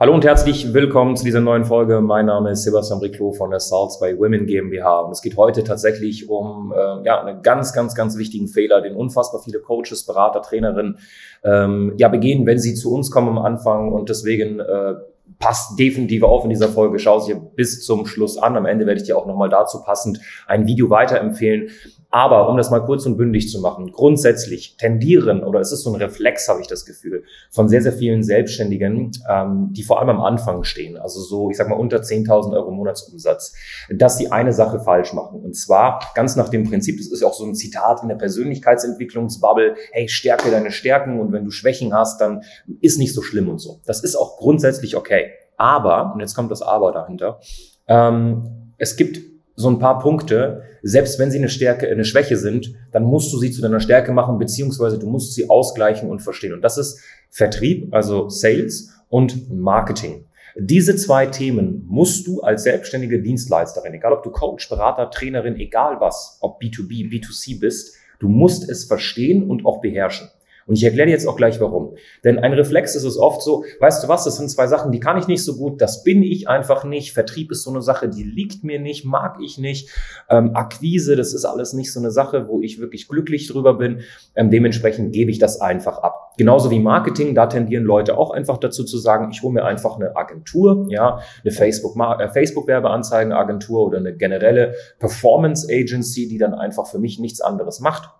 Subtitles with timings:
[0.00, 2.00] Hallo und herzlich willkommen zu dieser neuen Folge.
[2.00, 5.64] Mein Name ist Sebastian Riclo von der Salz bei Women GmbH und es geht heute
[5.64, 10.40] tatsächlich um äh, ja, einen ganz, ganz, ganz wichtigen Fehler, den unfassbar viele Coaches, Berater,
[10.40, 11.00] Trainerinnen
[11.42, 14.94] ähm, ja begehen, wenn sie zu uns kommen am Anfang und deswegen äh,
[15.38, 16.98] passt definitiv auf in dieser Folge.
[16.98, 18.56] Schau sie bis zum Schluss an.
[18.56, 21.70] Am Ende werde ich dir auch nochmal dazu passend ein Video weiterempfehlen.
[22.10, 25.92] Aber um das mal kurz und bündig zu machen, grundsätzlich tendieren, oder es ist so
[25.92, 30.08] ein Reflex, habe ich das Gefühl, von sehr, sehr vielen Selbstständigen, ähm, die vor allem
[30.08, 33.54] am Anfang stehen, also so, ich sag mal, unter 10.000 Euro Monatsumsatz,
[33.90, 35.40] dass sie eine Sache falsch machen.
[35.40, 38.16] Und zwar ganz nach dem Prinzip, das ist ja auch so ein Zitat in der
[38.16, 42.42] Persönlichkeitsentwicklungsbubble, hey, stärke deine Stärken und wenn du Schwächen hast, dann
[42.80, 43.80] ist nicht so schlimm und so.
[43.84, 45.17] Das ist auch grundsätzlich okay.
[45.58, 47.40] Aber, und jetzt kommt das Aber dahinter,
[47.86, 49.18] ähm, es gibt
[49.54, 53.38] so ein paar Punkte, selbst wenn sie eine Stärke, eine Schwäche sind, dann musst du
[53.38, 56.52] sie zu deiner Stärke machen, beziehungsweise du musst sie ausgleichen und verstehen.
[56.52, 60.26] Und das ist Vertrieb, also Sales und Marketing.
[60.56, 66.00] Diese zwei Themen musst du als selbstständige Dienstleisterin, egal ob du Coach, Berater, Trainerin, egal
[66.00, 70.28] was, ob B2B, B2C bist, du musst es verstehen und auch beherrschen.
[70.68, 71.96] Und ich erkläre dir jetzt auch gleich warum.
[72.24, 75.00] Denn ein Reflex ist es oft so, weißt du was, das sind zwei Sachen, die
[75.00, 77.14] kann ich nicht so gut, das bin ich einfach nicht.
[77.14, 79.88] Vertrieb ist so eine Sache, die liegt mir nicht, mag ich nicht.
[80.28, 84.00] Ähm, Akquise, das ist alles nicht so eine Sache, wo ich wirklich glücklich drüber bin.
[84.34, 86.34] Ähm, dementsprechend gebe ich das einfach ab.
[86.36, 89.96] Genauso wie Marketing, da tendieren Leute auch einfach dazu zu sagen, ich hole mir einfach
[89.96, 96.52] eine Agentur, ja, eine Facebook, äh, Facebook Werbeanzeigenagentur oder eine generelle Performance Agency, die dann
[96.52, 98.10] einfach für mich nichts anderes macht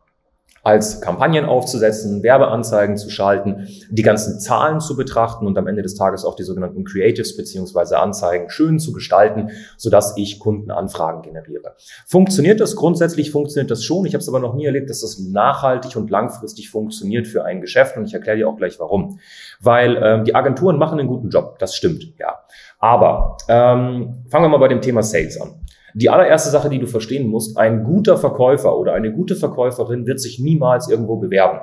[0.69, 5.94] als Kampagnen aufzusetzen, Werbeanzeigen zu schalten, die ganzen Zahlen zu betrachten und am Ende des
[5.94, 9.48] Tages auch die sogenannten Creatives beziehungsweise Anzeigen schön zu gestalten,
[9.78, 11.75] sodass ich Kundenanfragen generiere.
[12.06, 12.76] Funktioniert das?
[12.76, 14.04] Grundsätzlich funktioniert das schon.
[14.04, 17.62] Ich habe es aber noch nie erlebt, dass das nachhaltig und langfristig funktioniert für ein
[17.62, 19.21] Geschäft und ich erkläre dir auch gleich warum.
[19.60, 22.41] Weil ähm, die Agenturen machen einen guten Job, das stimmt, ja.
[22.78, 25.54] Aber ähm, fangen wir mal bei dem Thema Sales an.
[25.94, 30.21] Die allererste Sache, die du verstehen musst, ein guter Verkäufer oder eine gute Verkäuferin wird
[30.21, 31.60] sich niemals irgendwo bewerben.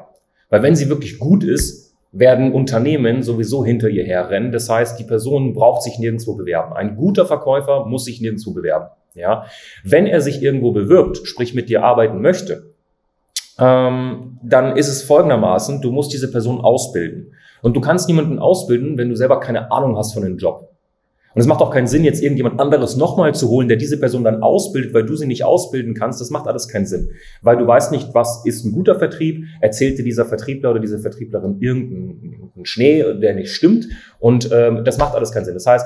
[0.49, 4.51] Weil wenn sie wirklich gut ist, werden Unternehmen sowieso hinter ihr herrennen.
[4.51, 6.73] Das heißt, die Person braucht sich nirgendwo bewerben.
[6.73, 8.87] Ein guter Verkäufer muss sich nirgendwo bewerben.
[9.15, 9.45] Ja,
[9.83, 12.73] wenn er sich irgendwo bewirbt, sprich mit dir arbeiten möchte,
[13.57, 17.33] ähm, dann ist es folgendermaßen: Du musst diese Person ausbilden.
[17.61, 20.74] Und du kannst niemanden ausbilden, wenn du selber keine Ahnung hast von dem Job.
[21.35, 24.23] Und es macht auch keinen Sinn, jetzt irgendjemand anderes nochmal zu holen, der diese Person
[24.23, 26.21] dann ausbildet, weil du sie nicht ausbilden kannst.
[26.21, 27.09] Das macht alles keinen Sinn.
[27.41, 29.43] Weil du weißt nicht, was ist ein guter Vertrieb.
[29.59, 33.89] Erzählte dieser Vertriebler oder diese Vertrieblerin irgendeinen Schnee, der nicht stimmt.
[34.17, 35.55] Und ähm, das macht alles keinen Sinn.
[35.55, 35.85] Das heißt,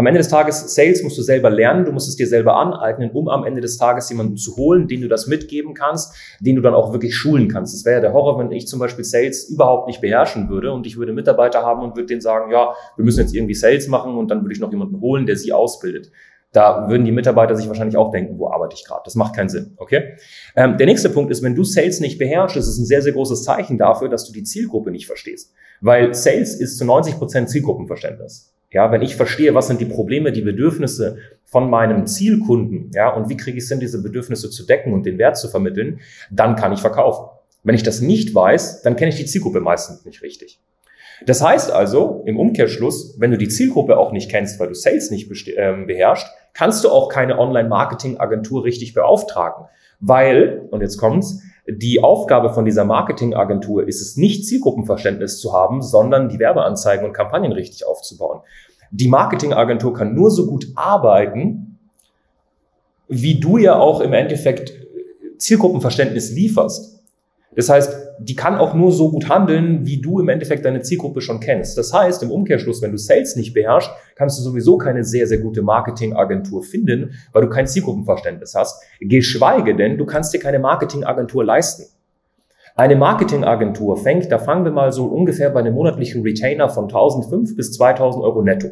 [0.00, 3.10] am Ende des Tages, Sales musst du selber lernen, du musst es dir selber aneignen,
[3.10, 6.62] um am Ende des Tages jemanden zu holen, den du das mitgeben kannst, den du
[6.62, 7.74] dann auch wirklich schulen kannst.
[7.74, 10.86] Das wäre ja der Horror, wenn ich zum Beispiel Sales überhaupt nicht beherrschen würde und
[10.86, 14.16] ich würde Mitarbeiter haben und würde denen sagen, ja, wir müssen jetzt irgendwie Sales machen
[14.16, 16.10] und dann würde ich noch jemanden holen, der sie ausbildet.
[16.52, 19.02] Da würden die Mitarbeiter sich wahrscheinlich auch denken, wo arbeite ich gerade?
[19.04, 20.14] Das macht keinen Sinn, okay?
[20.56, 23.12] Ähm, der nächste Punkt ist, wenn du Sales nicht beherrschst, ist es ein sehr, sehr
[23.12, 25.52] großes Zeichen dafür, dass du die Zielgruppe nicht verstehst.
[25.82, 28.54] Weil Sales ist zu 90 Prozent Zielgruppenverständnis.
[28.72, 33.28] Ja, wenn ich verstehe, was sind die Probleme, die Bedürfnisse von meinem Zielkunden, ja, und
[33.28, 36.00] wie kriege ich es hin, diese Bedürfnisse zu decken und den Wert zu vermitteln,
[36.30, 37.28] dann kann ich verkaufen.
[37.64, 40.60] Wenn ich das nicht weiß, dann kenne ich die Zielgruppe meistens nicht richtig.
[41.26, 45.10] Das heißt also, im Umkehrschluss, wenn du die Zielgruppe auch nicht kennst, weil du Sales
[45.10, 49.66] nicht äh, beherrschst, kannst du auch keine Online-Marketing-Agentur richtig beauftragen.
[49.98, 51.42] Weil, und jetzt kommt's,
[51.72, 57.12] die Aufgabe von dieser Marketingagentur ist es nicht, Zielgruppenverständnis zu haben, sondern die Werbeanzeigen und
[57.12, 58.40] Kampagnen richtig aufzubauen.
[58.90, 61.78] Die Marketingagentur kann nur so gut arbeiten,
[63.08, 64.72] wie du ja auch im Endeffekt
[65.38, 66.99] Zielgruppenverständnis lieferst.
[67.56, 71.20] Das heißt, die kann auch nur so gut handeln, wie du im Endeffekt deine Zielgruppe
[71.20, 71.76] schon kennst.
[71.76, 75.38] Das heißt, im Umkehrschluss, wenn du Sales nicht beherrschst, kannst du sowieso keine sehr, sehr
[75.38, 78.82] gute Marketingagentur finden, weil du kein Zielgruppenverständnis hast.
[79.00, 81.86] Geschweige denn, du kannst dir keine Marketingagentur leisten.
[82.76, 87.56] Eine Marketingagentur fängt, da fangen wir mal so ungefähr bei einem monatlichen Retainer von 1005
[87.56, 88.68] bis 2000 Euro netto.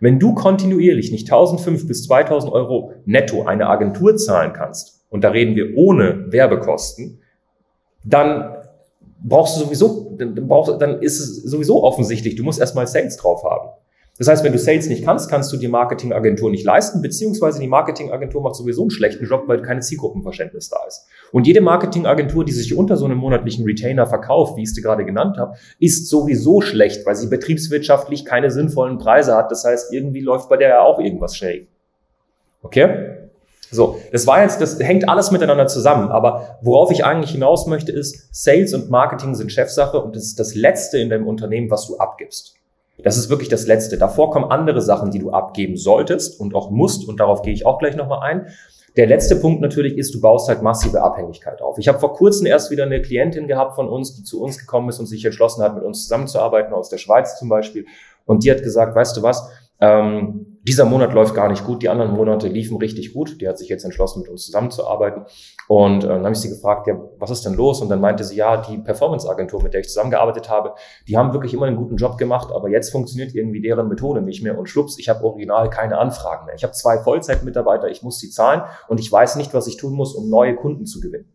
[0.00, 5.30] Wenn du kontinuierlich nicht 1005 bis 2000 Euro netto eine Agentur zahlen kannst, und da
[5.30, 7.20] reden wir ohne Werbekosten,
[8.04, 8.56] dann
[9.22, 13.42] brauchst du sowieso, dann, brauchst, dann ist es sowieso offensichtlich, du musst erstmal Sales drauf
[13.42, 13.70] haben.
[14.16, 17.66] Das heißt, wenn du Sales nicht kannst, kannst du die Marketingagentur nicht leisten, beziehungsweise die
[17.66, 21.08] Marketingagentur macht sowieso einen schlechten Job, weil keine Zielgruppenverständnis da ist.
[21.32, 24.82] Und jede Marketingagentur, die sich unter so einem monatlichen Retainer verkauft, wie ich es dir
[24.82, 29.50] gerade genannt habe, ist sowieso schlecht, weil sie betriebswirtschaftlich keine sinnvollen Preise hat.
[29.50, 31.66] Das heißt, irgendwie läuft bei der ja auch irgendwas schnell.
[32.62, 33.23] Okay?
[33.74, 36.10] So, das war jetzt, das hängt alles miteinander zusammen.
[36.10, 40.38] Aber worauf ich eigentlich hinaus möchte, ist, Sales und Marketing sind Chefsache und das ist
[40.38, 42.54] das Letzte in deinem Unternehmen, was du abgibst.
[43.02, 43.98] Das ist wirklich das Letzte.
[43.98, 47.08] Davor kommen andere Sachen, die du abgeben solltest und auch musst.
[47.08, 48.46] Und darauf gehe ich auch gleich nochmal ein.
[48.96, 51.78] Der letzte Punkt natürlich ist, du baust halt massive Abhängigkeit auf.
[51.78, 54.88] Ich habe vor kurzem erst wieder eine Klientin gehabt von uns, die zu uns gekommen
[54.88, 57.86] ist und sich entschlossen hat, mit uns zusammenzuarbeiten, aus der Schweiz zum Beispiel.
[58.24, 59.50] Und die hat gesagt, weißt du was,
[59.80, 63.40] ähm, dieser Monat läuft gar nicht gut, die anderen Monate liefen richtig gut.
[63.40, 65.26] Die hat sich jetzt entschlossen, mit uns zusammenzuarbeiten.
[65.68, 67.82] Und äh, dann habe ich sie gefragt, ja, was ist denn los?
[67.82, 70.74] Und dann meinte sie, ja, die Performance-Agentur, mit der ich zusammengearbeitet habe,
[71.06, 74.42] die haben wirklich immer einen guten Job gemacht, aber jetzt funktioniert irgendwie deren Methode nicht
[74.42, 74.58] mehr.
[74.58, 76.54] Und schlups, ich habe original keine Anfragen mehr.
[76.54, 79.92] Ich habe zwei Vollzeitmitarbeiter, ich muss sie zahlen und ich weiß nicht, was ich tun
[79.92, 81.33] muss, um neue Kunden zu gewinnen.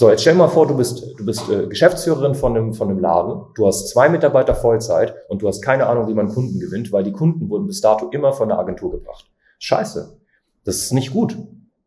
[0.00, 2.88] So, jetzt stell dir mal vor, du bist, du bist äh, Geschäftsführerin von einem, von
[2.88, 6.60] einem Laden, du hast zwei Mitarbeiter Vollzeit und du hast keine Ahnung, wie man Kunden
[6.60, 9.28] gewinnt, weil die Kunden wurden bis dato immer von der Agentur gebracht.
[9.58, 10.20] Scheiße.
[10.64, 11.36] Das ist nicht gut.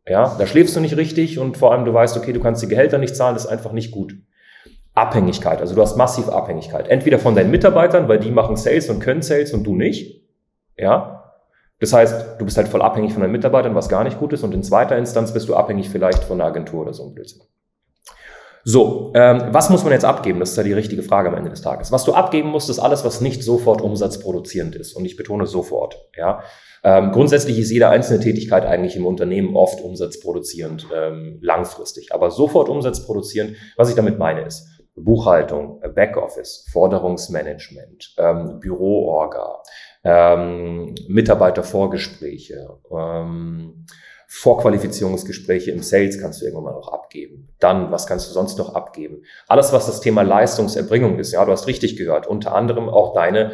[0.05, 2.67] Ja, da schläfst du nicht richtig und vor allem du weißt, okay, du kannst die
[2.67, 4.17] Gehälter nicht zahlen, das ist einfach nicht gut.
[4.93, 6.89] Abhängigkeit, also du hast massiv Abhängigkeit.
[6.89, 10.21] Entweder von deinen Mitarbeitern, weil die machen Sales und können Sales und du nicht.
[10.75, 11.31] Ja.
[11.79, 14.43] Das heißt, du bist halt voll abhängig von deinen Mitarbeitern, was gar nicht gut ist.
[14.43, 17.43] Und in zweiter Instanz bist du abhängig vielleicht von der Agentur oder so ein Blödsinn.
[18.63, 20.39] So, ähm, was muss man jetzt abgeben?
[20.39, 21.91] Das ist ja die richtige Frage am Ende des Tages.
[21.91, 24.93] Was du abgeben musst, ist alles, was nicht sofort umsatzproduzierend ist.
[24.93, 25.97] Und ich betone sofort.
[26.15, 26.43] Ja,
[26.83, 32.13] ähm, grundsätzlich ist jede einzelne Tätigkeit eigentlich im Unternehmen oft umsatzproduzierend ähm, langfristig.
[32.13, 39.63] Aber sofort umsatzproduzierend, was ich damit meine, ist Buchhaltung, Backoffice, Forderungsmanagement, ähm, Büroorga,
[40.03, 42.77] ähm, Mitarbeitervorgespräche.
[42.91, 43.85] Ähm,
[44.33, 47.49] Vorqualifizierungsgespräche im Sales kannst du irgendwann mal auch abgeben.
[47.59, 49.23] Dann, was kannst du sonst noch abgeben?
[49.49, 53.51] Alles, was das Thema Leistungserbringung ist, ja, du hast richtig gehört, unter anderem auch deine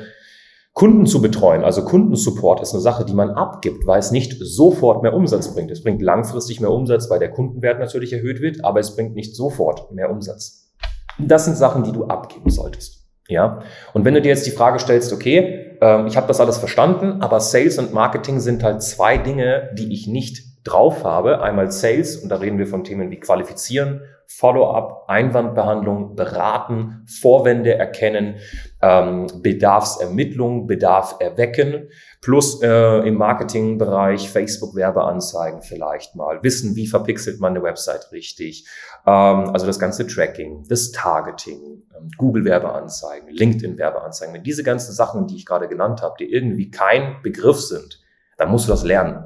[0.74, 5.02] Kunden zu betreuen, also Kundensupport ist eine Sache, die man abgibt, weil es nicht sofort
[5.02, 5.72] mehr Umsatz bringt.
[5.72, 9.36] Es bringt langfristig mehr Umsatz, weil der Kundenwert natürlich erhöht wird, aber es bringt nicht
[9.36, 10.72] sofort mehr Umsatz.
[11.18, 13.08] Das sind Sachen, die du abgeben solltest.
[13.28, 13.64] Ja,
[13.94, 17.24] und wenn du dir jetzt die Frage stellst, okay, äh, ich habe das alles verstanden,
[17.24, 21.42] aber Sales und Marketing sind halt zwei Dinge, die ich nicht drauf habe.
[21.42, 28.36] Einmal Sales, und da reden wir von Themen wie Qualifizieren, Follow-up, Einwandbehandlung, Beraten, Vorwände erkennen,
[28.82, 31.88] ähm, Bedarfsermittlung, Bedarf erwecken,
[32.22, 38.68] plus äh, im Marketingbereich Facebook-Werbeanzeigen vielleicht mal, wissen, wie verpixelt man eine Website richtig,
[39.06, 44.36] ähm, also das ganze Tracking, das Targeting, ähm, Google-Werbeanzeigen, LinkedIn-Werbeanzeigen.
[44.36, 48.02] Wenn diese ganzen Sachen, die ich gerade genannt habe, die irgendwie kein Begriff sind,
[48.38, 49.24] dann musst du das lernen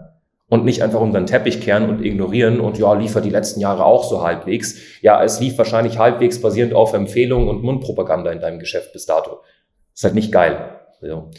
[0.52, 3.86] und nicht einfach unter den Teppich kehren und ignorieren und ja, liefert die letzten Jahre
[3.86, 4.76] auch so halbwegs.
[5.02, 9.40] Ja, es lief wahrscheinlich halbwegs basierend auf Empfehlungen und Mundpropaganda in deinem Geschäft bis dato.
[9.96, 10.82] Ist halt nicht geil.
[11.00, 11.32] So.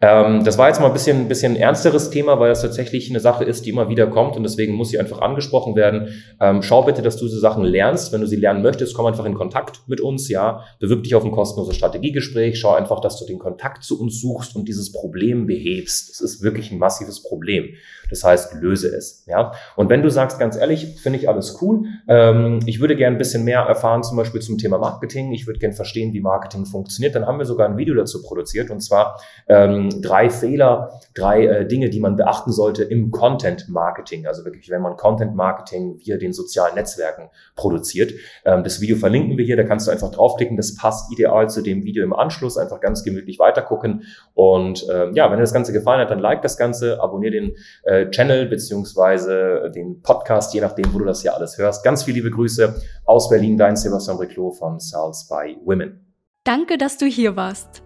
[0.00, 3.20] Ähm, das war jetzt mal ein bisschen, ein bisschen ernsteres Thema, weil das tatsächlich eine
[3.20, 6.08] Sache ist, die immer wieder kommt und deswegen muss sie einfach angesprochen werden.
[6.40, 8.12] Ähm, schau bitte, dass du diese Sachen lernst.
[8.12, 10.64] Wenn du sie lernen möchtest, komm einfach in Kontakt mit uns, ja.
[10.80, 12.58] Bewirb dich auf ein kostenloses Strategiegespräch.
[12.58, 16.10] Schau einfach, dass du den Kontakt zu uns suchst und dieses Problem behebst.
[16.10, 17.70] Das ist wirklich ein massives Problem.
[18.10, 19.52] Das heißt, löse es, ja.
[19.74, 21.84] Und wenn du sagst, ganz ehrlich, finde ich alles cool.
[22.08, 25.32] Ähm, ich würde gerne ein bisschen mehr erfahren, zum Beispiel zum Thema Marketing.
[25.32, 27.14] Ich würde gerne verstehen, wie Marketing funktioniert.
[27.14, 31.66] Dann haben wir sogar ein Video dazu produziert und zwar ähm, drei Fehler, drei äh,
[31.66, 34.26] Dinge, die man beachten sollte im Content Marketing.
[34.26, 38.12] Also wirklich, wenn man Content Marketing via den sozialen Netzwerken produziert.
[38.44, 40.56] Ähm, das Video verlinken wir hier, da kannst du einfach draufklicken.
[40.56, 42.56] Das passt ideal zu dem Video im Anschluss.
[42.56, 44.04] Einfach ganz gemütlich weitergucken.
[44.34, 47.56] Und ähm, ja, wenn dir das Ganze gefallen hat, dann like das Ganze, abonniere den
[47.84, 51.84] äh, Channel beziehungsweise den Podcast, je nachdem, wo du das hier alles hörst.
[51.84, 52.74] Ganz viele liebe Grüße
[53.04, 56.00] aus Berlin, dein Sebastian Reclos von Sales by Women.
[56.44, 57.85] Danke, dass du hier warst.